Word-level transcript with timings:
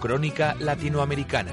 Crónica 0.00 0.56
Latinoamericana. 0.58 1.52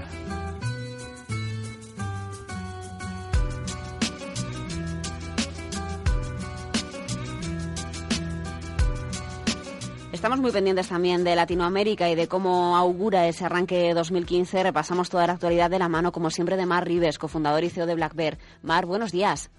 Estamos 10.14 10.40
muy 10.40 10.52
pendientes 10.52 10.88
también 10.88 11.26
de 11.26 11.36
Latinoamérica 11.36 12.10
y 12.10 12.16
de 12.16 12.30
cómo 12.30 12.78
augura 12.78 13.28
ese 13.28 13.46
arranque 13.46 13.94
2015. 13.94 14.64
Repasamos 14.64 15.09
toda 15.09 15.28
la 15.28 15.34
actualidad 15.34 15.70
de 15.70 15.80
la 15.80 15.90
mano, 15.90 16.14
como 16.14 16.32
siempre, 16.32 16.56
de 16.56 16.66
Mar 16.66 16.88
Rives, 16.88 17.20
cofundador 17.20 17.66
y 17.66 17.70
CEO 17.70 17.86
de 17.86 17.95
Black 17.95 18.16
Bear. 18.16 18.38
Mar, 18.64 18.86
buenos 18.86 19.12
días. 19.12 19.52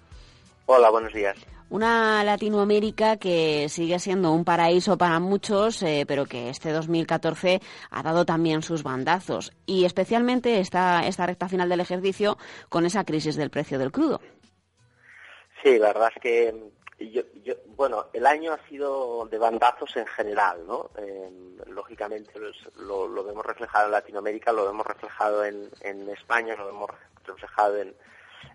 Hola, 0.65 0.89
buenos 0.89 1.13
días. 1.13 1.37
Una 1.69 2.23
Latinoamérica 2.23 3.17
que 3.17 3.69
sigue 3.69 3.99
siendo 3.99 4.31
un 4.31 4.43
paraíso 4.43 4.97
para 4.97 5.19
muchos, 5.19 5.83
eh, 5.83 6.03
pero 6.07 6.25
que 6.25 6.49
este 6.49 6.71
2014 6.71 7.61
ha 7.91 8.01
dado 8.01 8.25
también 8.25 8.63
sus 8.63 8.81
bandazos. 8.81 9.51
Y 9.67 9.85
especialmente 9.85 10.59
esta, 10.59 11.05
esta 11.05 11.27
recta 11.27 11.47
final 11.47 11.69
del 11.69 11.81
ejercicio 11.81 12.37
con 12.69 12.87
esa 12.87 13.03
crisis 13.03 13.35
del 13.35 13.51
precio 13.51 13.77
del 13.77 13.91
crudo. 13.91 14.19
Sí, 15.63 15.77
la 15.77 15.87
verdad 15.87 16.09
es 16.15 16.21
que 16.21 16.71
yo, 17.11 17.53
bueno, 17.75 18.07
el 18.13 18.25
año 18.25 18.53
ha 18.53 18.67
sido 18.67 19.27
de 19.27 19.37
bandazos 19.37 19.95
en 19.95 20.07
general, 20.07 20.65
¿no? 20.65 20.89
Eh, 20.97 21.29
lógicamente 21.67 22.33
lo, 22.77 23.07
lo, 23.07 23.23
vemos 23.23 23.45
reflejado 23.45 23.85
en 23.85 23.91
Latinoamérica, 23.91 24.51
lo 24.51 24.65
vemos 24.65 24.85
reflejado 24.85 25.45
en, 25.45 25.69
en 25.81 26.09
España, 26.09 26.55
lo 26.55 26.65
vemos 26.65 26.89
reflejado 27.25 27.77
en, 27.77 27.95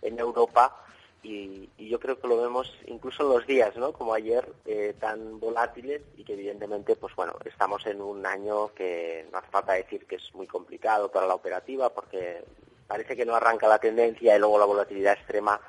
en 0.03 0.19
Europa 0.19 0.85
y, 1.25 1.71
yo 1.79 1.99
creo 1.99 2.21
que 2.21 2.29
lo 2.29 2.41
vemos 2.41 2.73
incluso 2.87 3.23
en 3.23 3.29
los 3.31 3.47
días, 3.47 3.75
¿no? 3.77 3.93
Como 3.93 4.15
ayer, 4.15 4.47
eh, 4.67 4.95
tan 5.01 5.41
volátiles 5.41 6.03
y 6.17 6.25
que 6.25 6.35
evidentemente, 6.35 6.97
pues 6.97 7.15
bueno, 7.15 7.35
estamos 7.45 7.87
en 7.87 8.01
un 8.01 8.25
año 8.27 8.73
que 8.75 9.27
no 9.33 9.39
hace 9.39 9.51
falta 9.51 9.73
decir 9.73 10.07
que 10.07 10.17
es 10.17 10.35
muy 10.35 10.47
complicado 10.47 11.11
para 11.11 11.27
la 11.27 11.35
operativa 11.35 11.91
porque 11.91 12.45
parece 12.87 13.17
que 13.17 13.25
no 13.25 13.35
arranca 13.35 13.69
la 13.69 13.79
tendencia 13.79 14.37
y 14.37 14.39
luego 14.39 14.59
la 14.59 14.67
volatilidad 14.67 15.15
extrema 15.15 15.61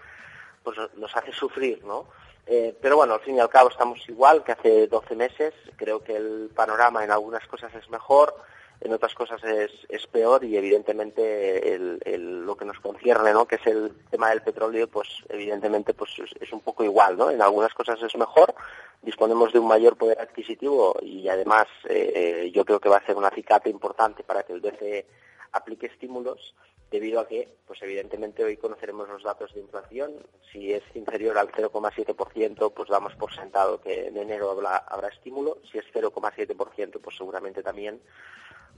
pues 0.63 0.77
nos 0.95 1.15
hace 1.15 1.31
sufrir, 1.31 1.83
¿no? 1.85 2.07
Eh, 2.47 2.75
pero 2.79 2.97
bueno, 2.97 3.15
al 3.15 3.21
fin 3.21 3.35
y 3.35 3.39
al 3.39 3.49
cabo 3.49 3.69
estamos 3.69 4.07
igual 4.07 4.43
que 4.43 4.51
hace 4.51 4.87
12 4.87 5.15
meses. 5.15 5.53
Creo 5.75 6.03
que 6.03 6.15
el 6.15 6.51
panorama 6.53 7.03
en 7.03 7.11
algunas 7.11 7.45
cosas 7.47 7.73
es 7.75 7.89
mejor 7.89 8.35
en 8.81 8.93
otras 8.93 9.13
cosas 9.15 9.43
es, 9.43 9.71
es 9.89 10.07
peor 10.07 10.43
y 10.43 10.57
evidentemente 10.57 11.73
el, 11.73 12.45
lo 12.45 12.55
que 12.55 12.65
nos 12.65 12.79
concierne, 12.79 13.33
¿no? 13.33 13.45
que 13.45 13.55
es 13.55 13.65
el 13.67 13.93
tema 14.09 14.29
del 14.29 14.41
petróleo, 14.41 14.87
pues 14.87 15.07
evidentemente 15.29 15.93
pues 15.93 16.11
es, 16.39 16.51
un 16.53 16.61
poco 16.61 16.83
igual, 16.83 17.17
¿no? 17.17 17.31
En 17.31 17.41
algunas 17.41 17.73
cosas 17.73 18.01
es 18.01 18.15
mejor, 18.15 18.53
disponemos 19.01 19.53
de 19.53 19.59
un 19.59 19.67
mayor 19.67 19.97
poder 19.97 20.19
adquisitivo 20.19 20.95
y 21.01 21.27
además 21.27 21.67
eh, 21.89 22.51
yo 22.53 22.65
creo 22.65 22.79
que 22.79 22.89
va 22.89 22.97
a 22.97 23.05
ser 23.05 23.15
un 23.15 23.25
acicate 23.25 23.69
importante 23.69 24.23
para 24.23 24.43
que 24.43 24.53
el 24.53 24.61
BCE 24.61 25.05
aplique 25.51 25.87
estímulos 25.87 26.53
debido 26.91 27.19
a 27.19 27.27
que, 27.27 27.50
pues 27.66 27.81
evidentemente 27.81 28.44
hoy 28.44 28.57
conoceremos 28.57 29.09
los 29.09 29.23
datos 29.23 29.53
de 29.53 29.61
inflación. 29.61 30.13
Si 30.51 30.71
es 30.71 30.83
inferior 30.94 31.38
al 31.38 31.51
0,7%, 31.51 32.73
pues 32.73 32.89
damos 32.89 33.16
por 33.16 33.33
sentado 33.33 33.81
que 33.81 34.07
en 34.07 34.17
enero 34.17 34.51
habrá, 34.51 34.77
habrá 34.77 35.09
estímulo. 35.09 35.57
Si 35.71 35.77
es 35.77 35.85
0,7%, 35.94 37.01
pues 37.01 37.17
seguramente 37.17 37.63
también 37.63 38.00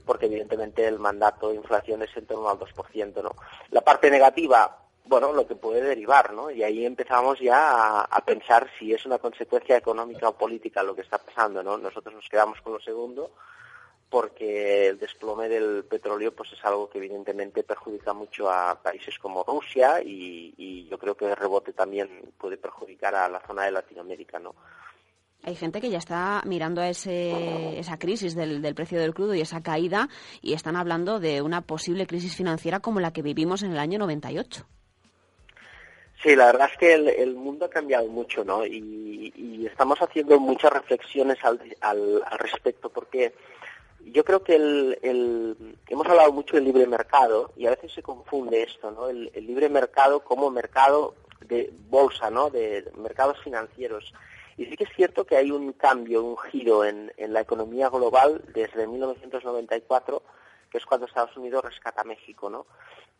porque 0.08 0.24
evidentemente 0.24 0.88
el 0.88 0.98
mandato 0.98 1.50
de 1.50 1.56
inflación 1.56 2.02
es 2.02 2.16
en 2.16 2.24
torno 2.24 2.48
al 2.48 2.58
2%, 2.58 3.22
¿no? 3.22 3.36
La 3.72 3.82
parte 3.82 4.10
negativa, 4.10 4.74
bueno, 5.04 5.34
lo 5.34 5.46
que 5.46 5.54
puede 5.54 5.82
derivar, 5.82 6.32
¿no? 6.32 6.50
Y 6.50 6.62
ahí 6.62 6.86
empezamos 6.86 7.38
ya 7.40 8.00
a, 8.00 8.24
pensar 8.24 8.70
si 8.78 8.94
es 8.94 9.04
una 9.04 9.18
consecuencia 9.18 9.76
económica 9.76 10.30
o 10.30 10.38
política 10.38 10.82
lo 10.82 10.94
que 10.94 11.02
está 11.02 11.18
pasando, 11.18 11.62
¿no? 11.62 11.76
Nosotros 11.76 12.14
nos 12.14 12.26
quedamos 12.26 12.58
con 12.62 12.72
lo 12.72 12.80
segundo 12.80 13.32
porque 14.08 14.88
el 14.88 14.98
desplome 14.98 15.50
del 15.50 15.84
petróleo 15.84 16.34
pues 16.34 16.54
es 16.54 16.64
algo 16.64 16.88
que 16.88 16.96
evidentemente 16.96 17.62
perjudica 17.62 18.14
mucho 18.14 18.50
a 18.50 18.80
países 18.82 19.18
como 19.18 19.44
Rusia 19.44 20.00
y, 20.00 20.54
y 20.56 20.88
yo 20.88 20.98
creo 20.98 21.14
que 21.14 21.26
el 21.26 21.36
rebote 21.36 21.74
también 21.74 22.32
puede 22.38 22.56
perjudicar 22.56 23.14
a 23.14 23.28
la 23.28 23.40
zona 23.46 23.64
de 23.64 23.72
Latinoamérica, 23.72 24.38
¿no? 24.38 24.54
Hay 25.44 25.54
gente 25.54 25.80
que 25.80 25.90
ya 25.90 25.98
está 25.98 26.42
mirando 26.44 26.80
a 26.80 26.88
ese, 26.88 27.78
esa 27.78 27.98
crisis 27.98 28.34
del, 28.34 28.74
precio 28.74 29.00
del 29.00 29.14
crudo 29.14 29.34
y 29.34 29.40
esa 29.40 29.62
caída 29.62 30.08
y 30.42 30.54
están 30.54 30.76
hablando 30.76 31.20
de 31.20 31.42
una 31.42 31.60
posible 31.62 32.06
crisis 32.06 32.36
financiera 32.36 32.80
como 32.80 33.00
la 33.00 33.12
que 33.12 33.22
vivimos 33.22 33.62
en 33.62 33.72
el 33.72 33.78
año 33.78 33.98
98. 33.98 34.66
Sí, 36.22 36.34
la 36.34 36.46
verdad 36.46 36.68
es 36.72 36.78
que 36.78 36.94
el, 36.94 37.34
mundo 37.36 37.66
ha 37.66 37.70
cambiado 37.70 38.08
mucho, 38.08 38.44
¿no? 38.44 38.66
Y, 38.66 39.64
estamos 39.64 39.98
haciendo 40.00 40.40
muchas 40.40 40.72
reflexiones 40.72 41.38
al, 41.44 41.60
al, 41.80 42.20
respecto 42.38 42.88
porque 42.88 43.32
yo 44.00 44.24
creo 44.24 44.42
que 44.42 44.56
el, 44.56 45.76
hemos 45.86 46.06
hablado 46.06 46.32
mucho 46.32 46.56
del 46.56 46.64
libre 46.64 46.86
mercado 46.86 47.52
y 47.56 47.66
a 47.66 47.70
veces 47.70 47.92
se 47.92 48.02
confunde 48.02 48.62
esto, 48.62 48.90
¿no? 48.90 49.08
El, 49.08 49.30
el 49.34 49.46
libre 49.46 49.68
mercado 49.68 50.20
como 50.20 50.50
mercado 50.50 51.14
de 51.46 51.72
bolsa, 51.88 52.30
¿no? 52.30 52.50
De 52.50 52.90
mercados 52.96 53.38
financieros. 53.44 54.12
Y 54.58 54.66
sí 54.66 54.76
que 54.76 54.84
es 54.84 54.90
cierto 54.96 55.24
que 55.24 55.36
hay 55.36 55.52
un 55.52 55.72
cambio, 55.72 56.24
un 56.24 56.36
giro 56.36 56.84
en, 56.84 57.12
la 57.16 57.40
economía 57.40 57.88
global 57.88 58.42
desde 58.52 58.88
1994, 58.88 60.20
que 60.68 60.78
es 60.78 60.84
cuando 60.84 61.06
Estados 61.06 61.36
Unidos 61.36 61.64
rescata 61.64 62.00
a 62.00 62.04
México, 62.04 62.50
¿no? 62.50 62.66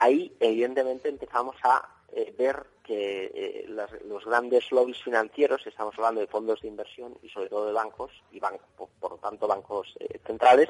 Ahí, 0.01 0.37
evidentemente, 0.41 1.09
empezamos 1.09 1.55
a 1.63 1.89
eh, 2.11 2.35
ver 2.37 2.67
que 2.83 3.31
eh, 3.33 3.67
los 3.69 4.25
grandes 4.25 4.73
lobbies 4.73 5.01
financieros, 5.01 5.65
estamos 5.65 5.95
hablando 5.97 6.21
de 6.21 6.27
fondos 6.27 6.61
de 6.61 6.69
inversión 6.69 7.17
y 7.23 7.29
sobre 7.29 7.49
todo 7.49 7.67
de 7.67 7.73
bancos, 7.73 8.11
y 8.33 8.41
por, 8.41 9.13
lo 9.13 9.19
tanto 9.19 9.47
bancos 9.47 9.95
eh, 10.01 10.19
centrales, 10.27 10.69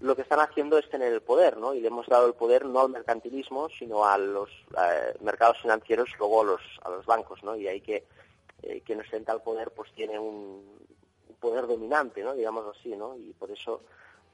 lo 0.00 0.14
que 0.14 0.22
están 0.22 0.40
haciendo 0.40 0.76
es 0.76 0.88
tener 0.90 1.14
el 1.14 1.22
poder, 1.22 1.56
¿no? 1.56 1.72
Y 1.72 1.80
le 1.80 1.88
hemos 1.88 2.06
dado 2.08 2.26
el 2.26 2.34
poder 2.34 2.66
no 2.66 2.80
al 2.80 2.90
mercantilismo, 2.90 3.70
sino 3.70 4.04
a 4.04 4.18
los 4.18 4.50
mercados 5.20 5.62
financieros, 5.62 6.10
luego 6.18 6.42
a 6.42 6.44
los, 6.44 6.60
a 6.84 6.90
los 6.90 7.06
bancos, 7.06 7.42
¿no? 7.42 7.56
Y 7.56 7.66
hay 7.66 7.80
que 7.80 8.04
eh, 8.62 8.82
quien 8.84 9.00
ostenta 9.00 9.32
el 9.32 9.40
poder 9.40 9.70
pues 9.70 9.92
tiene 9.92 10.18
un, 10.18 10.78
poder 11.40 11.66
dominante, 11.66 12.22
¿no? 12.22 12.34
digamos 12.34 12.64
así, 12.76 12.96
¿no? 12.96 13.16
y 13.16 13.32
por 13.32 13.50
eso 13.50 13.82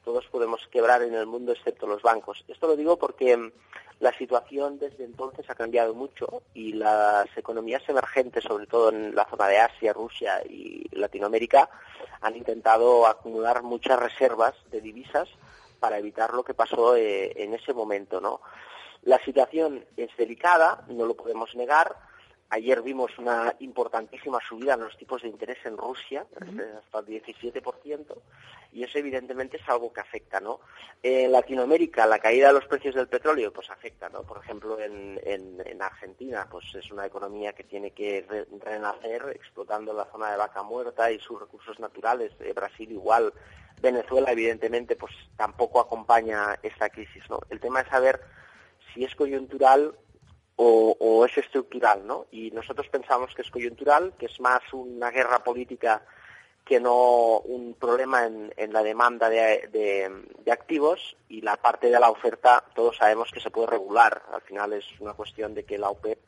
todos 0.05 0.27
podemos 0.27 0.61
quebrar 0.71 1.03
en 1.03 1.15
el 1.15 1.27
mundo 1.27 1.53
excepto 1.53 1.87
los 1.87 2.03
bancos. 2.03 2.45
Esto 2.49 2.67
lo 2.67 2.77
digo 2.77 2.99
porque 2.99 3.37
mm, 3.37 3.53
la 4.01 4.13
situación 4.17 4.79
desde 4.79 5.05
entonces 5.05 5.49
ha 5.49 5.55
cambiado 5.55 5.95
mucho 5.95 6.43
y 6.53 6.73
las 6.75 7.27
economías 7.37 7.83
emergentes, 7.89 8.45
sobre 8.45 8.67
todo 8.67 8.91
en 8.91 9.15
la 9.15 9.25
zona 9.27 9.49
de 9.49 9.59
Asia, 9.59 9.93
Rusia 9.93 10.43
y 10.49 10.87
Latinoamérica, 10.93 11.71
han 12.21 12.37
intentado 12.37 13.07
acumular 13.07 13.63
muchas 13.63 13.99
reservas 13.99 14.55
de 14.71 14.81
divisas 14.81 15.29
para 15.81 15.99
evitar 15.99 16.35
lo 16.35 16.45
que 16.45 16.55
pasó 16.55 16.97
eh, 16.97 17.33
en 17.43 17.55
ese 17.55 17.73
momento, 17.73 18.21
¿no? 18.21 18.41
La 19.03 19.19
situación 19.23 19.85
es 19.97 20.09
delicada, 20.17 20.85
no 20.89 21.05
lo 21.05 21.15
podemos 21.15 21.55
negar, 21.55 21.95
Ayer 22.51 22.83
vimos 22.83 23.11
una 23.19 23.55
importantísima 23.61 24.39
subida 24.47 24.75
en 24.75 24.81
los 24.81 24.97
tipos 24.97 25.23
de 25.23 25.29
interés 25.29 25.59
en 25.65 25.77
Rusia, 25.77 26.27
hasta 26.33 26.99
el 27.01 27.07
17%, 27.07 28.17
y 28.73 28.85
eso 28.85 28.99
evidentemente 28.99 29.57
es 29.57 29.69
algo 29.69 29.93
que 29.93 30.01
afecta, 30.01 30.41
¿no? 30.41 30.61
En 31.03 31.33
Latinoamérica, 31.33 32.07
la 32.07 32.19
caída 32.19 32.49
de 32.49 32.55
los 32.55 32.67
precios 32.67 32.95
del 32.95 33.09
petróleo, 33.09 33.53
pues 33.53 33.71
afecta, 33.71 34.09
¿no? 34.09 34.23
Por 34.23 34.39
ejemplo, 34.39 34.79
en, 34.79 35.15
Argentina, 35.81 36.47
pues 36.51 36.65
es 36.75 36.91
una 36.91 37.05
economía 37.05 37.53
que 37.53 37.65
tiene 37.65 37.91
que 37.91 38.27
renacer 38.61 39.33
explotando 39.35 39.93
la 39.93 40.07
zona 40.07 40.31
de 40.31 40.39
vaca 40.39 40.63
muerta 40.63 41.11
y 41.11 41.19
sus 41.19 41.39
recursos 41.39 41.79
naturales. 41.79 42.33
Eh, 42.41 42.53
Brasil 42.55 42.91
igual. 42.91 43.33
Venezuela, 43.83 44.33
evidentemente, 44.33 44.97
pues 44.97 45.13
tampoco 45.37 45.79
acompaña 45.79 46.59
esta 46.63 46.89
crisis, 46.89 47.23
¿no? 47.29 47.41
El 47.51 47.61
tema 47.61 47.81
es 47.81 47.89
saber 47.89 48.21
si 48.93 49.05
es 49.05 49.15
coyuntural 49.15 49.95
o, 50.57 51.27
es 51.27 51.37
estructural, 51.39 52.07
¿no? 52.07 52.27
Y 52.31 52.51
nosotros 52.51 52.89
pensamos 52.89 53.35
que 53.35 53.43
es 53.43 53.51
coyuntural, 53.51 54.13
que 54.19 54.27
es 54.27 54.41
más 54.41 54.61
una 54.73 55.11
guerra 55.11 55.43
política 55.43 56.03
que 56.65 56.81
no 56.81 57.39
un 57.41 57.75
problema 57.75 58.25
en, 58.25 58.73
la 58.73 58.83
demanda 58.83 59.29
de, 59.29 60.11
activos 60.51 61.17
y 61.29 61.43
la 61.43 61.57
parte 61.57 61.91
de 61.91 62.01
la 62.01 62.11
oferta 62.11 62.65
todos 62.75 62.97
sabemos 62.97 63.31
que 63.31 63.41
se 63.41 63.51
puede 63.51 63.67
regular. 63.67 64.23
Al 64.33 64.41
final 64.43 64.73
es 64.73 64.85
una 65.01 65.13
cuestión 65.13 65.55
de 65.55 65.65
que 65.65 65.79
la 65.79 65.91
OPEP 65.91 66.19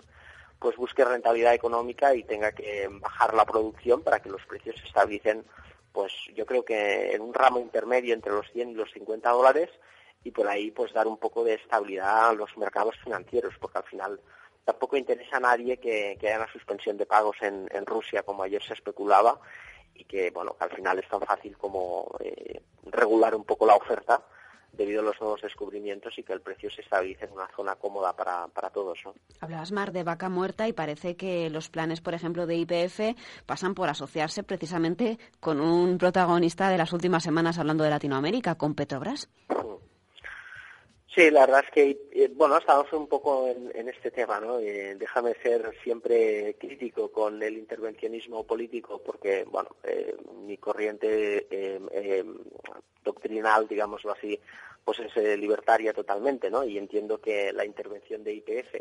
pues 0.59 0.77
busque 0.77 1.05
rentabilidad 1.05 1.55
económica 1.55 2.15
y 2.15 2.23
tenga 2.25 2.53
que 2.53 2.89
bajar 2.91 3.35
la 3.35 3.45
producción 3.45 4.03
para 4.03 4.21
que 4.21 4.31
los 4.31 4.45
precios 4.47 4.77
se 4.81 4.87
estabilicen, 4.87 5.45
pues 5.93 6.13
yo 6.35 6.45
creo 6.45 6.65
que 6.65 7.15
en 7.15 7.23
un 7.23 7.33
ramo 7.33 7.61
intermedio 7.61 8.15
entre 8.15 8.33
los 8.33 8.51
100 8.53 8.71
y 8.71 8.75
los 8.75 8.91
50 8.93 9.31
dólares 9.31 9.71
y 10.27 10.33
por 10.33 10.49
ahí 10.49 10.73
pues 10.73 10.93
dar 10.93 11.07
un 11.07 11.19
poco 11.19 11.45
de 11.45 11.55
estabilidad 11.55 12.31
a 12.31 12.35
los 12.35 12.57
mercados 12.57 12.97
financieros, 13.05 13.55
porque 13.61 13.79
al 13.79 13.85
final 13.85 14.21
tampoco 14.65 14.97
interesa 14.97 15.37
a 15.37 15.41
nadie 15.41 15.77
que, 15.77 16.19
haya 16.21 16.39
una 16.39 16.53
suspensión 16.53 16.97
de 16.97 17.07
pagos 17.07 17.37
en, 17.43 17.87
Rusia 17.87 18.25
como 18.25 18.43
ayer 18.43 18.61
se 18.61 18.75
especulaba 18.75 19.39
y 19.95 20.05
que 20.05 20.33
bueno 20.33 20.57
al 20.59 20.71
final 20.71 20.99
es 20.99 21.09
tan 21.09 21.21
fácil 21.21 21.57
como 21.57 22.11
eh, 22.19 22.61
regular 22.87 23.37
un 23.37 23.45
poco 23.45 23.67
la 23.67 23.77
oferta 23.77 24.21
debido 24.73 25.01
a 25.01 25.05
los 25.05 25.21
nuevos 25.21 25.41
descubrimientos 25.41 26.19
y 26.19 26.25
que 26.25 26.33
el 26.33 26.41
precio 26.41 26.69
se 26.71 26.83
estabilice 26.83 27.25
en 27.25 27.33
una 27.33 27.49
zona 27.55 27.77
cómoda 27.77 28.15
para, 28.15 28.49
para 28.49 28.71
todos. 28.71 28.99
¿no? 29.05 29.15
Hablabas, 29.41 29.73
Mar, 29.73 29.93
de 29.93 30.03
vaca 30.03 30.29
muerta 30.29 30.69
y 30.69 30.73
parece 30.73 31.17
que 31.17 31.49
los 31.51 31.71
planes, 31.71 32.01
por 32.01 32.15
ejemplo, 32.15 32.47
de 32.47 32.57
IPF 32.57 33.17
pasan 33.47 33.75
por 33.75 33.89
asociarse 33.89 34.43
precisamente 34.43 35.19
con 35.41 35.61
un 35.61 35.97
protagonista 35.97 36.69
de 36.69 36.79
las 36.79 36.93
últimas 36.93 37.23
semanas 37.23 37.59
hablando 37.59 37.85
de 37.85 37.91
Latinoamérica, 37.91 38.57
con 38.57 38.75
Petrobras. 38.75 39.31
Sí, 39.49 39.57
la 41.17 41.47
verdad 41.47 41.65
es 41.65 41.71
que, 41.71 42.09
eh, 42.13 42.31
bueno, 42.35 42.59
estamos 42.59 42.93
un 42.93 43.07
poco 43.09 43.49
en, 43.49 43.89
este 43.89 44.11
tema, 44.11 44.39
¿no? 44.39 44.59
Eh, 44.59 44.97
déjame 44.97 45.35
ser 45.43 45.73
siempre 45.83 46.57
crítico 46.59 47.11
con 47.11 47.43
el 47.43 47.57
intervencionismo 47.57 48.45
político 48.45 49.01
porque, 49.03 49.45
bueno, 49.45 49.71
eh, 49.83 50.15
mi 50.45 50.59
corriente 50.59 51.47
doctrinal, 53.03 53.67
digámoslo 53.67 54.13
así, 54.13 54.39
pues 54.85 54.99
es 55.01 55.39
libertaria 55.39 55.95
totalmente, 55.95 56.51
¿no? 56.51 56.65
Y 56.65 56.77
entiendo 56.77 57.19
que 57.19 57.51
la 57.53 57.65
intervención 57.65 58.23
de 58.23 58.35
IPF, 58.35 58.75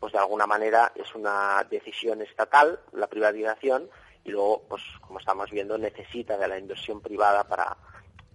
pues 0.00 0.12
de 0.14 0.18
alguna 0.18 0.46
manera 0.46 0.90
es 0.94 1.14
una 1.14 1.66
decisión 1.68 2.22
estatal, 2.22 2.80
la 2.92 3.08
privatización, 3.08 3.90
y 4.24 4.30
luego, 4.30 4.62
pues 4.68 4.82
como 5.02 5.18
estamos 5.18 5.50
viendo, 5.50 5.76
necesita 5.76 6.38
de 6.38 6.48
la 6.48 6.58
inversión 6.58 7.02
privada 7.02 7.44
para 7.46 7.76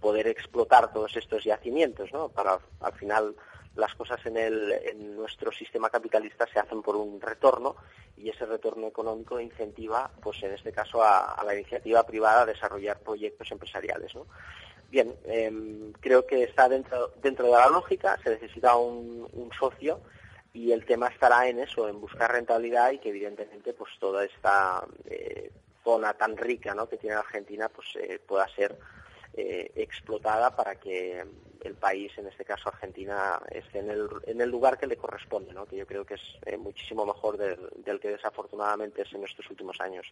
poder 0.00 0.26
explotar 0.26 0.92
todos 0.92 1.16
estos 1.16 1.44
yacimientos, 1.44 2.12
¿no? 2.12 2.28
Para 2.28 2.58
al 2.80 2.92
final 2.94 3.34
las 3.76 3.94
cosas 3.94 4.24
en, 4.26 4.36
el, 4.36 4.72
en 4.72 5.16
nuestro 5.16 5.52
sistema 5.52 5.90
capitalista 5.90 6.46
se 6.52 6.58
hacen 6.58 6.82
por 6.82 6.96
un 6.96 7.20
retorno 7.20 7.76
y 8.16 8.28
ese 8.28 8.44
retorno 8.46 8.88
económico 8.88 9.40
incentiva, 9.40 10.10
pues 10.22 10.42
en 10.42 10.52
este 10.52 10.72
caso, 10.72 11.02
a, 11.02 11.42
la 11.44 11.54
iniciativa 11.54 12.02
privada 12.04 12.42
a 12.42 12.46
desarrollar 12.46 12.98
proyectos 13.00 13.50
empresariales, 13.50 14.14
¿no? 14.14 14.26
Bien, 14.90 15.14
em, 15.24 15.92
creo 16.00 16.26
que 16.26 16.42
está 16.42 16.68
dentro, 16.68 17.12
dentro 17.22 17.46
de 17.46 17.52
la 17.52 17.68
lógica, 17.68 18.18
se 18.22 18.30
necesita 18.30 18.76
un, 18.76 19.28
socio 19.58 20.00
y 20.52 20.72
el 20.72 20.84
tema 20.84 21.08
estará 21.08 21.46
en 21.48 21.60
eso, 21.60 21.88
en 21.88 22.00
buscar 22.00 22.32
rentabilidad 22.32 22.90
y 22.92 22.98
que 22.98 23.10
evidentemente 23.10 23.72
pues 23.72 23.90
toda 23.98 24.24
esta 24.24 24.84
eh, 25.04 25.52
zona 25.84 26.14
tan 26.14 26.36
rica 26.36 26.74
¿no? 26.74 26.88
que 26.88 26.96
tiene 26.96 27.16
Argentina 27.16 27.68
pues 27.68 27.88
eh, 27.96 28.20
pueda 28.26 28.48
ser 28.48 28.76
eh, 29.34 29.70
explotada 29.76 30.54
para 30.56 30.74
que 30.74 31.24
el 31.62 31.74
país, 31.74 32.10
en 32.16 32.26
este 32.26 32.44
caso 32.44 32.68
Argentina, 32.68 33.40
esté 33.50 33.78
en 33.78 33.90
el, 33.90 34.08
en 34.26 34.40
el 34.40 34.50
lugar 34.50 34.76
que 34.76 34.86
le 34.86 34.96
corresponde, 34.96 35.52
¿no? 35.52 35.66
que 35.66 35.76
yo 35.76 35.86
creo 35.86 36.04
que 36.04 36.14
es 36.14 36.22
eh, 36.46 36.56
muchísimo 36.56 37.06
mejor 37.06 37.36
del, 37.36 38.00
que 38.00 38.08
desafortunadamente 38.08 39.02
es 39.02 39.12
en 39.12 39.22
estos 39.22 39.48
últimos 39.50 39.80
años. 39.80 40.06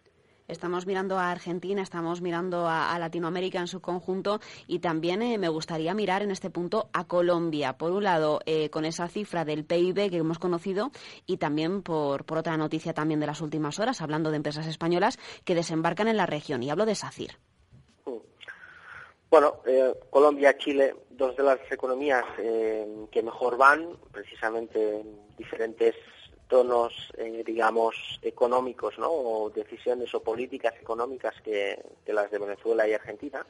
Estamos 0.47 0.87
mirando 0.87 1.19
a 1.19 1.31
Argentina, 1.31 1.82
estamos 1.82 2.20
mirando 2.20 2.69
a, 2.69 2.97
Latinoamérica 2.99 3.59
en 3.59 3.67
su 3.67 3.81
conjunto 3.81 4.41
y 4.67 4.79
también 4.79 5.20
eh, 5.23 5.37
me 5.37 5.49
gustaría 5.49 5.94
mirar 5.94 6.23
en 6.23 6.31
este 6.31 6.50
punto 6.50 6.88
a 6.93 7.06
Colombia. 7.06 7.76
Por 7.76 7.91
un 7.93 8.05
lado, 8.05 8.41
con 8.70 8.85
esa 8.85 9.09
cifra 9.09 9.44
del 9.44 9.65
PIB 9.65 10.11
que 10.11 10.19
hemos 10.19 10.38
conocido 10.38 10.91
y 11.26 11.38
también 11.38 11.82
por, 11.82 12.25
por 12.25 12.38
otra 12.38 12.56
noticia 12.56 12.94
también 12.94 13.20
de 13.20 13.26
las 13.26 13.41
últimas 13.41 13.79
horas, 13.79 14.00
hablando 14.00 14.31
de 14.31 14.37
empresas 14.37 14.67
españolas 14.67 15.19
que 15.44 15.55
desembarcan 15.55 16.09
en 16.09 16.17
la 16.17 16.26
región. 16.26 16.62
Y 16.62 16.70
hablo 16.70 16.87
de 16.87 16.94
SACIR. 16.94 17.38
Bueno, 19.30 19.60
eh, 19.66 19.94
Colombia, 20.08 20.56
Chile, 20.56 20.94
dos 21.10 21.36
de 21.36 21.42
las 21.42 21.58
economías 21.70 22.25
eh, 22.38 23.06
que 23.12 23.22
mejor 23.22 23.58
van, 23.58 23.98
precisamente 24.10 25.00
en 25.00 25.36
diferentes 25.36 25.94
tonos, 26.48 27.12
eh, 27.19 27.42
digamos, 27.44 28.19
económicos, 28.22 28.98
¿no? 28.98 29.10
O 29.10 29.50
decisiones 29.50 30.14
o 30.14 30.22
políticas 30.22 30.75
económicas 30.80 31.34
que, 31.42 31.78
las 32.06 32.30
de 32.30 32.38
Venezuela 32.38 32.88
y 32.88 32.94
Argentina. 32.94 33.46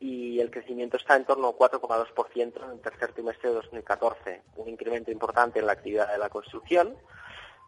Y 0.00 0.40
el 0.40 0.50
crecimiento 0.50 0.96
está 0.96 1.16
en 1.16 1.26
torno 1.26 1.48
al 1.48 1.54
4,2% 1.54 2.64
en 2.64 2.70
el 2.70 2.80
tercer 2.80 3.12
trimestre 3.12 3.50
de 3.50 3.56
2014, 3.56 4.42
un 4.56 4.68
incremento 4.68 5.10
importante 5.10 5.58
en 5.58 5.66
la 5.66 5.72
actividad 5.72 6.10
de 6.10 6.18
la 6.18 6.30
construcción, 6.30 6.96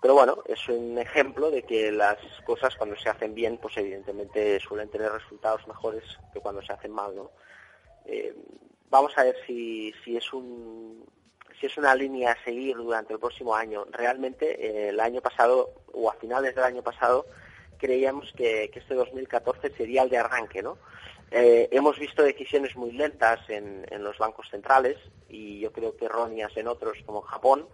pero 0.01 0.15
bueno, 0.15 0.43
es 0.47 0.67
un 0.69 0.99
ejemplo 0.99 1.51
de 1.51 1.63
que 1.63 1.93
las 1.93 2.19
cosas 2.47 2.75
cuando 2.77 2.97
se 2.97 3.11
hacen 3.11 3.35
bien, 3.35 3.59
pues 3.59 3.77
evidentemente 3.77 4.59
suelen 4.61 4.89
tener 4.89 5.13
resultados 5.13 5.67
mejores 5.69 6.03
que 6.33 6.41
cuando 6.41 6.63
se 6.63 6.73
hacen 6.73 6.91
mal, 6.91 7.15
¿no? 7.15 7.31
Eh, 8.07 8.35
vamos 8.89 9.13
a 9.17 9.25
ver 9.25 9.37
si, 9.47 9.93
si 10.03 10.17
es 10.17 10.33
un 10.33 11.05
si 11.61 11.67
es 11.67 11.77
una 11.77 11.95
línea 11.95 12.33
a 12.33 12.45
seguir 12.45 12.75
durante 12.77 13.13
el 13.13 13.19
próximo 13.19 13.55
año. 13.55 13.85
Realmente 13.91 14.67
eh, 14.67 14.89
el 14.89 15.01
año 15.01 15.21
pasado 15.21 15.71
o 15.93 16.11
a 16.11 16.15
finales 16.15 16.55
del 16.55 16.65
año 16.65 16.83
pasado 16.83 17.27
creíamos 17.77 18.33
que, 18.35 18.71
este 18.75 18.95
2014 18.95 19.71
sería 19.77 20.03
el 20.03 20.09
de 20.09 20.17
arranque, 20.17 20.63
¿no? 20.63 20.79
Eh, 21.31 21.69
hemos 21.71 21.99
visto 21.99 22.23
decisiones 22.23 22.75
muy 22.75 22.93
lentas 22.93 23.39
en, 23.49 23.87
en 23.91 24.03
los 24.03 24.17
bancos 24.17 24.49
centrales 24.51 24.97
y 25.29 25.61
yo 25.61 25.71
creo 25.71 25.95
que 25.97 26.07
erróneas 26.07 26.57
en 26.57 26.67
otros 26.67 26.97
como 27.05 27.21
Japón 27.21 27.69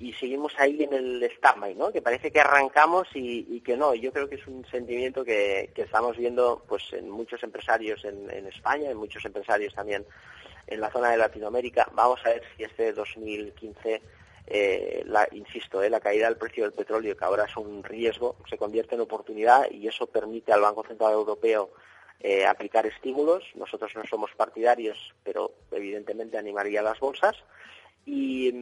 y 0.00 0.14
seguimos 0.14 0.54
ahí 0.58 0.82
en 0.82 0.94
el 0.94 1.22
stand 1.24 1.76
¿no? 1.76 1.92
Que 1.92 2.00
parece 2.00 2.30
que 2.32 2.40
arrancamos 2.40 3.06
y, 3.12 3.60
que 3.60 3.76
no. 3.76 3.94
Yo 3.94 4.10
creo 4.12 4.28
que 4.28 4.36
es 4.36 4.46
un 4.46 4.64
sentimiento 4.64 5.22
que, 5.24 5.70
estamos 5.76 6.16
viendo 6.16 6.64
pues 6.66 6.82
en 6.94 7.10
muchos 7.10 7.42
empresarios 7.42 8.02
en, 8.06 8.46
España, 8.46 8.90
en 8.90 8.96
muchos 8.96 9.24
empresarios 9.26 9.74
también 9.74 10.06
en 10.66 10.80
la 10.80 10.90
zona 10.90 11.10
de 11.10 11.18
Latinoamérica. 11.18 11.86
Vamos 11.92 12.18
a 12.24 12.30
ver 12.30 12.42
si 12.56 12.64
este 12.64 12.94
2015, 12.94 14.02
eh, 14.46 15.02
la, 15.04 15.28
insisto, 15.32 15.82
eh, 15.82 15.90
la 15.90 16.00
caída 16.00 16.28
del 16.28 16.38
precio 16.38 16.64
del 16.64 16.72
petróleo, 16.72 17.14
que 17.14 17.24
ahora 17.24 17.44
es 17.44 17.56
un 17.58 17.84
riesgo, 17.84 18.36
se 18.48 18.56
convierte 18.56 18.94
en 18.94 19.02
oportunidad 19.02 19.70
y 19.70 19.86
eso 19.86 20.06
permite 20.06 20.50
al 20.50 20.62
Banco 20.62 20.82
Central 20.82 21.12
Europeo 21.12 21.72
eh, 22.20 22.46
aplicar 22.46 22.86
estímulos. 22.86 23.44
Nosotros 23.54 23.92
no 23.94 24.04
somos 24.08 24.30
partidarios, 24.34 25.14
pero 25.22 25.52
evidentemente 25.72 26.38
animaría 26.38 26.80
las 26.80 26.98
bolsas. 26.98 27.36
Y, 28.06 28.52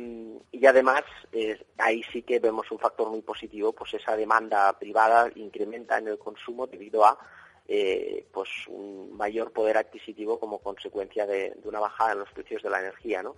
además 0.66 1.02
eh, 1.32 1.58
ahí 1.78 2.02
sí 2.12 2.22
que 2.22 2.40
vemos 2.40 2.70
un 2.70 2.78
factor 2.78 3.08
muy 3.08 3.22
positivo, 3.22 3.72
pues 3.72 3.94
esa 3.94 4.16
demanda 4.16 4.76
privada 4.78 5.30
incrementa 5.36 5.96
en 5.98 6.08
el 6.08 6.18
consumo 6.18 6.66
debido 6.66 7.06
a 7.06 7.18
eh, 7.66 8.26
pues 8.32 8.48
un 8.68 9.16
mayor 9.16 9.52
poder 9.52 9.76
adquisitivo 9.76 10.40
como 10.40 10.58
consecuencia 10.58 11.26
de, 11.26 11.54
una 11.64 11.80
bajada 11.80 12.12
en 12.12 12.18
los 12.20 12.32
precios 12.32 12.62
de 12.62 12.70
la 12.70 12.80
energía, 12.80 13.22
¿no? 13.22 13.36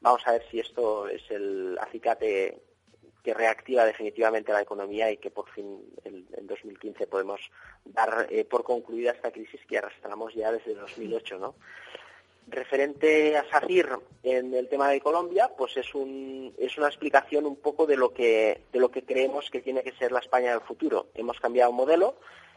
Vamos 0.00 0.26
a 0.26 0.32
ver 0.32 0.42
si 0.50 0.60
esto 0.60 1.08
es 1.08 1.22
el 1.30 1.78
acicate 1.80 2.62
que 3.22 3.34
reactiva 3.34 3.84
definitivamente 3.84 4.52
la 4.52 4.62
economía 4.62 5.10
y 5.10 5.18
que 5.18 5.30
por 5.30 5.48
fin 5.50 5.82
en 6.04 6.46
2015 6.46 7.06
podemos 7.06 7.40
dar 7.84 8.26
eh, 8.30 8.44
por 8.44 8.64
concluida 8.64 9.12
esta 9.12 9.30
crisis 9.30 9.60
que 9.66 9.78
arrastramos 9.78 10.34
ya 10.34 10.52
desde 10.52 10.74
2008, 10.74 11.38
¿no? 11.38 11.54
Referente 12.50 13.36
a 13.36 13.48
SACIR 13.48 14.00
en 14.24 14.52
el 14.54 14.68
tema 14.68 14.88
de 14.88 15.00
Colombia, 15.00 15.52
pues 15.56 15.76
es, 15.76 15.94
un, 15.94 16.52
es 16.58 16.76
una 16.76 16.88
explicación 16.88 17.46
un 17.46 17.54
poco 17.54 17.86
de 17.86 17.96
lo, 17.96 18.12
que, 18.12 18.62
de 18.72 18.80
lo 18.80 18.90
que 18.90 19.04
creemos 19.04 19.48
que 19.50 19.60
tiene 19.60 19.84
que 19.84 19.92
ser 19.92 20.10
la 20.10 20.18
España 20.18 20.50
del 20.50 20.60
futuro. 20.62 21.06
Hemos 21.14 21.38
cambiado 21.38 21.70
modelo, 21.70 22.16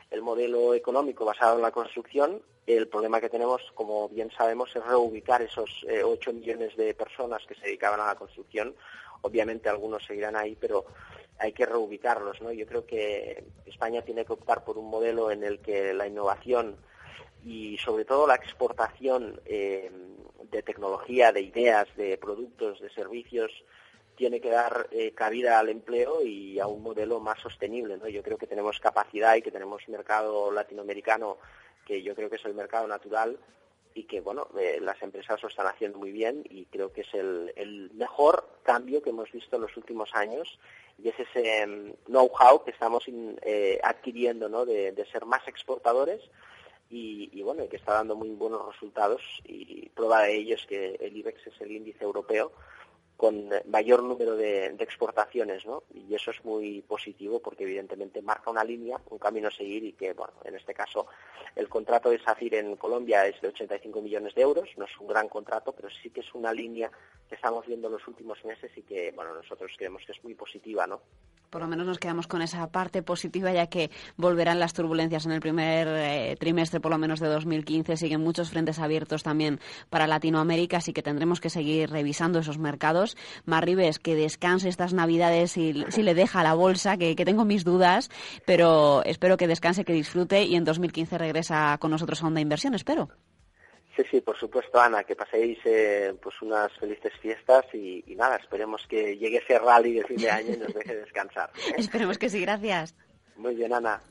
el 0.09 0.23
modelo 0.23 0.73
económico 0.73 1.25
basado 1.25 1.57
en 1.57 1.61
la 1.61 1.69
construcción. 1.69 2.41
El 2.65 2.87
problema 2.87 3.21
que 3.21 3.29
tenemos, 3.29 3.61
como 3.75 4.09
bien 4.09 4.31
sabemos, 4.35 4.75
es 4.75 4.83
reubicar 4.83 5.43
esos 5.43 5.85
eh, 5.87 6.01
8 6.03 6.33
millones 6.33 6.75
de 6.75 6.95
personas 6.95 7.45
que 7.45 7.53
se 7.53 7.67
dedicaban 7.67 7.99
a 7.99 8.07
la 8.07 8.15
construcción. 8.15 8.73
Obviamente 9.21 9.69
algunos 9.69 10.03
seguirán 10.05 10.35
ahí, 10.35 10.57
pero 10.59 10.85
hay 11.37 11.51
que 11.51 11.67
reubicarlos. 11.67 12.41
¿no? 12.41 12.51
Yo 12.51 12.65
creo 12.65 12.83
que 12.87 13.43
España 13.67 14.01
tiene 14.01 14.25
que 14.25 14.33
optar 14.33 14.63
por 14.63 14.79
un 14.79 14.89
modelo 14.89 15.29
en 15.29 15.43
el 15.43 15.59
que 15.59 15.93
la 15.93 16.07
innovación 16.07 16.77
y 17.45 17.77
sobre 17.77 18.05
todo 18.05 18.27
la 18.27 18.35
exportación 18.35 19.41
eh, 19.45 19.91
de 20.49 20.63
tecnología, 20.63 21.31
de 21.31 21.41
ideas, 21.41 21.87
de 21.95 22.17
productos, 22.17 22.79
de 22.79 22.89
servicios, 22.91 23.51
tiene 24.15 24.39
que 24.39 24.49
dar 24.49 24.87
eh, 24.91 25.11
cabida 25.13 25.59
al 25.59 25.69
empleo 25.69 26.23
y 26.23 26.59
a 26.59 26.67
un 26.67 26.83
modelo 26.83 27.19
más 27.19 27.39
sostenible. 27.39 27.97
¿no? 27.97 28.07
Yo 28.07 28.23
creo 28.23 28.37
que 28.37 28.47
tenemos 28.47 28.79
capacidad 28.79 29.35
y 29.35 29.41
que 29.41 29.51
tenemos 29.51 29.87
mercado 29.87 30.51
latinoamericano 30.51 31.37
que 31.85 32.01
yo 32.01 32.15
creo 32.15 32.29
que 32.29 32.37
es 32.37 32.45
el 32.45 32.53
mercado 32.53 32.87
natural 32.87 33.37
y 33.95 34.05
que 34.05 34.21
bueno 34.21 34.47
eh, 34.57 34.79
las 34.81 35.01
empresas 35.01 35.41
lo 35.43 35.49
están 35.49 35.67
haciendo 35.67 35.97
muy 35.97 36.11
bien 36.11 36.43
y 36.49 36.65
creo 36.65 36.93
que 36.93 37.01
es 37.01 37.13
el, 37.13 37.91
mejor 37.93 38.47
cambio 38.63 39.03
que 39.03 39.09
hemos 39.09 39.31
visto 39.31 39.57
en 39.57 39.63
los 39.63 39.75
últimos 39.75 40.09
años 40.13 40.59
y 40.97 41.09
es 41.09 41.15
ese 41.19 41.67
mm, 41.67 41.91
know-how 42.05 42.63
que 42.63 42.71
estamos 42.71 43.05
adquiriendo 43.83 44.47
¿no? 44.47 44.65
de 44.65 45.07
ser 45.11 45.25
más 45.25 45.45
exportadores 45.47 46.21
y, 46.89 47.41
bueno, 47.41 47.67
que 47.67 47.77
está 47.77 47.93
dando 47.93 48.15
muy 48.15 48.29
buenos 48.29 48.65
resultados 48.67 49.21
y 49.45 49.89
prueba 49.89 50.23
de 50.23 50.35
ello 50.35 50.55
es 50.55 50.65
que 50.65 50.95
el 50.99 51.17
IBEX 51.17 51.47
es 51.47 51.61
el 51.61 51.71
índice 51.71 52.03
europeo 52.03 52.51
con 53.17 53.49
mayor 53.67 54.03
número 54.03 54.35
de, 54.35 54.65
exportaciones, 54.79 55.65
¿no? 55.65 55.83
Y 55.93 56.13
eso 56.13 56.31
es 56.31 56.43
muy 56.43 56.81
positivo 56.81 57.39
porque 57.39 57.63
evidentemente 57.63 58.21
marca 58.21 58.51
una 58.51 58.63
línea, 58.63 58.99
un 59.09 59.17
camino 59.17 59.47
a 59.47 59.51
seguir 59.51 59.83
y 59.83 59.93
que, 59.93 60.13
bueno, 60.13 60.33
en 60.43 60.55
este 60.55 60.73
caso 60.73 61.07
el 61.55 61.69
contrato 61.69 62.09
de 62.09 62.19
SACIR 62.19 62.55
en 62.55 62.75
Colombia 62.75 63.25
es 63.25 63.39
de 63.41 63.49
85 63.49 64.01
millones 64.01 64.35
de 64.35 64.41
euros, 64.41 64.69
no 64.77 64.85
es 64.85 64.99
un 64.99 65.07
gran 65.07 65.29
contrato, 65.29 65.71
pero 65.71 65.89
sí 65.89 66.09
que 66.09 66.21
es 66.21 66.33
una 66.33 66.51
línea 66.51 66.91
que 67.33 67.37
estamos 67.37 67.65
viendo 67.65 67.87
en 67.87 67.93
los 67.93 68.07
últimos 68.07 68.37
meses 68.45 68.71
y 68.77 68.83
que, 68.83 69.11
bueno, 69.15 69.33
nosotros 69.33 69.71
creemos 69.75 70.03
que 70.05 70.11
es 70.11 70.23
muy 70.23 70.35
positiva, 70.35 70.85
¿no? 70.85 71.01
Por 71.49 71.61
lo 71.61 71.67
menos 71.67 71.87
nos 71.87 71.97
quedamos 71.97 72.27
con 72.27 72.43
esa 72.43 72.71
parte 72.71 73.01
positiva, 73.01 73.51
ya 73.51 73.67
que 73.67 73.89
volverán 74.17 74.59
las 74.59 74.73
turbulencias 74.73 75.25
en 75.25 75.31
el 75.31 75.39
primer 75.39 75.87
eh, 75.87 76.35
trimestre, 76.39 76.79
por 76.79 76.91
lo 76.91 76.99
menos 76.99 77.19
de 77.19 77.27
2015. 77.27 77.97
Siguen 77.97 78.21
muchos 78.21 78.51
frentes 78.51 78.77
abiertos 78.77 79.23
también 79.23 79.59
para 79.89 80.05
Latinoamérica, 80.05 80.77
así 80.77 80.93
que 80.93 81.01
tendremos 81.01 81.41
que 81.41 81.49
seguir 81.49 81.89
revisando 81.89 82.37
esos 82.37 82.59
mercados. 82.59 83.17
Marribes, 83.45 83.97
que 83.97 84.15
descanse 84.15 84.69
estas 84.69 84.93
Navidades 84.93 85.57
y 85.57 85.85
si 85.89 86.03
le 86.03 86.13
deja 86.13 86.43
la 86.43 86.53
bolsa, 86.53 86.97
que, 86.97 87.15
tengo 87.15 87.45
mis 87.45 87.63
dudas, 87.63 88.09
pero 88.45 89.03
espero 89.05 89.37
que 89.37 89.47
descanse, 89.47 89.85
que 89.85 89.93
disfrute 89.93 90.43
y 90.43 90.55
en 90.55 90.65
2015 90.65 91.17
regresa 91.17 91.77
con 91.79 91.89
nosotros 91.89 92.21
a 92.21 92.27
Onda 92.27 92.41
Inversión, 92.41 92.75
espero. 92.75 93.09
Sí, 93.95 94.03
sí, 94.09 94.21
por 94.21 94.37
supuesto, 94.37 94.79
Ana, 94.79 95.03
que 95.03 95.15
paséis 95.15 95.59
eh, 95.65 96.15
pues 96.21 96.41
unas 96.41 96.71
felices 96.79 97.13
fiestas 97.21 97.65
y, 97.73 98.03
nada, 98.15 98.37
esperemos 98.37 98.85
que 98.87 99.17
llegue 99.17 99.37
ese 99.37 99.59
rally 99.59 99.93
de 99.93 100.03
fin 100.03 100.17
de 100.17 100.31
año 100.31 100.53
y 100.53 100.57
nos 100.57 100.73
deje 100.73 100.95
descansar. 100.95 101.51
esperemos 101.77 102.17
que 102.17 102.29
sí, 102.29 102.41
gracias. 102.41 102.95
Muy 103.35 103.53
bien, 103.53 103.71
Ana. 103.73 104.01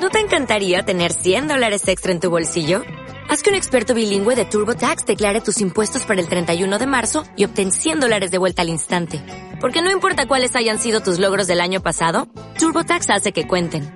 ¿No 0.00 0.10
te 0.10 0.20
encantaría 0.20 0.82
tener 0.84 1.12
100 1.12 1.48
dólares 1.48 1.88
extra 1.88 2.12
en 2.12 2.20
tu 2.20 2.28
bolsillo? 2.28 2.82
Haz 3.28 3.42
que 3.42 3.50
un 3.50 3.56
experto 3.56 3.94
bilingüe 3.94 4.36
de 4.36 4.44
TurboTax 4.44 5.06
declare 5.06 5.40
tus 5.40 5.60
impuestos 5.60 6.04
para 6.04 6.20
el 6.20 6.28
31 6.28 6.78
de 6.78 6.86
marzo 6.86 7.24
y 7.36 7.44
obtén 7.44 7.72
100 7.72 8.00
dólares 8.00 8.30
de 8.30 8.38
vuelta 8.38 8.62
al 8.62 8.68
instante. 8.68 9.20
Porque 9.60 9.80
no 9.82 9.90
importa 9.90 10.28
cuáles 10.28 10.54
hayan 10.54 10.78
sido 10.78 11.00
tus 11.00 11.18
logros 11.18 11.46
del 11.46 11.60
año 11.60 11.82
pasado, 11.82 12.28
TurboTax 12.58 13.10
hace 13.10 13.32
que 13.32 13.48
cuenten. 13.48 13.95